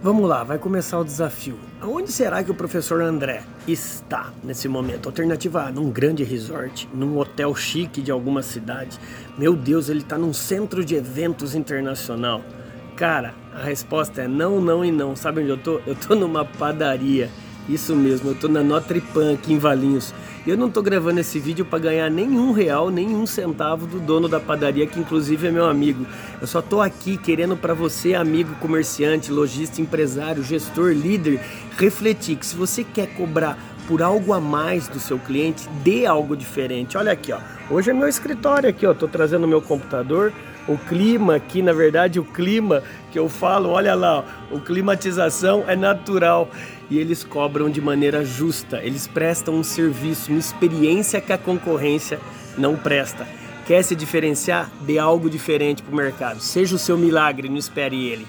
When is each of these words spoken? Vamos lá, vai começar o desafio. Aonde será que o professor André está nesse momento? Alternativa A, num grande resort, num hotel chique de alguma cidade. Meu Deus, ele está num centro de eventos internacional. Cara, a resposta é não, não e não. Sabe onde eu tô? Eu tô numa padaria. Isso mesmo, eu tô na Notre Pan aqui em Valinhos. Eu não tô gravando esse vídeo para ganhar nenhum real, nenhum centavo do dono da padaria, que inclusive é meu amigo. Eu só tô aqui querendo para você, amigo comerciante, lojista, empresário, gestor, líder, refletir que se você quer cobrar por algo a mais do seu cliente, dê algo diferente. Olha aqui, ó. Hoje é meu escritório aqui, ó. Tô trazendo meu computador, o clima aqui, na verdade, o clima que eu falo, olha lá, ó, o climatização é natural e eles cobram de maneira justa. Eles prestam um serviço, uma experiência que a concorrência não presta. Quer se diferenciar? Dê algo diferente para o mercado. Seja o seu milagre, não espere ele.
Vamos 0.00 0.28
lá, 0.28 0.44
vai 0.44 0.58
começar 0.58 0.96
o 1.00 1.04
desafio. 1.04 1.58
Aonde 1.80 2.12
será 2.12 2.44
que 2.44 2.52
o 2.52 2.54
professor 2.54 3.00
André 3.00 3.42
está 3.66 4.32
nesse 4.44 4.68
momento? 4.68 5.08
Alternativa 5.08 5.62
A, 5.64 5.72
num 5.72 5.90
grande 5.90 6.22
resort, 6.22 6.88
num 6.94 7.18
hotel 7.18 7.52
chique 7.56 8.00
de 8.00 8.12
alguma 8.12 8.40
cidade. 8.40 8.96
Meu 9.36 9.56
Deus, 9.56 9.88
ele 9.88 9.98
está 9.98 10.16
num 10.16 10.32
centro 10.32 10.84
de 10.84 10.94
eventos 10.94 11.52
internacional. 11.56 12.42
Cara, 12.94 13.34
a 13.52 13.64
resposta 13.64 14.22
é 14.22 14.28
não, 14.28 14.60
não 14.60 14.84
e 14.84 14.92
não. 14.92 15.16
Sabe 15.16 15.40
onde 15.40 15.50
eu 15.50 15.58
tô? 15.58 15.80
Eu 15.84 15.96
tô 15.96 16.14
numa 16.14 16.44
padaria. 16.44 17.28
Isso 17.68 17.94
mesmo, 17.94 18.30
eu 18.30 18.34
tô 18.34 18.48
na 18.48 18.62
Notre 18.62 18.98
Pan 19.00 19.34
aqui 19.34 19.52
em 19.52 19.58
Valinhos. 19.58 20.14
Eu 20.46 20.56
não 20.56 20.70
tô 20.70 20.80
gravando 20.80 21.20
esse 21.20 21.38
vídeo 21.38 21.66
para 21.66 21.78
ganhar 21.78 22.10
nenhum 22.10 22.52
real, 22.52 22.88
nenhum 22.88 23.26
centavo 23.26 23.86
do 23.86 24.00
dono 24.00 24.26
da 24.26 24.40
padaria, 24.40 24.86
que 24.86 24.98
inclusive 24.98 25.48
é 25.48 25.50
meu 25.50 25.66
amigo. 25.66 26.06
Eu 26.40 26.46
só 26.46 26.62
tô 26.62 26.80
aqui 26.80 27.18
querendo 27.18 27.54
para 27.54 27.74
você, 27.74 28.14
amigo 28.14 28.54
comerciante, 28.54 29.30
lojista, 29.30 29.82
empresário, 29.82 30.42
gestor, 30.42 30.92
líder, 30.92 31.40
refletir 31.76 32.36
que 32.36 32.46
se 32.46 32.56
você 32.56 32.82
quer 32.82 33.08
cobrar 33.08 33.58
por 33.88 34.02
algo 34.02 34.34
a 34.34 34.40
mais 34.40 34.86
do 34.86 35.00
seu 35.00 35.18
cliente, 35.18 35.66
dê 35.82 36.04
algo 36.04 36.36
diferente. 36.36 36.98
Olha 36.98 37.10
aqui, 37.10 37.32
ó. 37.32 37.38
Hoje 37.70 37.90
é 37.90 37.94
meu 37.94 38.06
escritório 38.06 38.68
aqui, 38.68 38.86
ó. 38.86 38.92
Tô 38.92 39.08
trazendo 39.08 39.48
meu 39.48 39.62
computador, 39.62 40.30
o 40.68 40.76
clima 40.76 41.36
aqui, 41.36 41.62
na 41.62 41.72
verdade, 41.72 42.20
o 42.20 42.24
clima 42.24 42.82
que 43.10 43.18
eu 43.18 43.26
falo, 43.30 43.70
olha 43.70 43.94
lá, 43.94 44.18
ó, 44.18 44.54
o 44.54 44.60
climatização 44.60 45.64
é 45.66 45.74
natural 45.74 46.50
e 46.90 46.98
eles 46.98 47.24
cobram 47.24 47.70
de 47.70 47.80
maneira 47.80 48.22
justa. 48.22 48.82
Eles 48.82 49.06
prestam 49.06 49.54
um 49.54 49.64
serviço, 49.64 50.30
uma 50.30 50.38
experiência 50.38 51.22
que 51.22 51.32
a 51.32 51.38
concorrência 51.38 52.20
não 52.58 52.76
presta. 52.76 53.26
Quer 53.66 53.82
se 53.82 53.96
diferenciar? 53.96 54.70
Dê 54.82 54.98
algo 54.98 55.30
diferente 55.30 55.82
para 55.82 55.92
o 55.92 55.96
mercado. 55.96 56.40
Seja 56.40 56.76
o 56.76 56.78
seu 56.78 56.98
milagre, 56.98 57.48
não 57.48 57.56
espere 57.56 58.06
ele. 58.06 58.26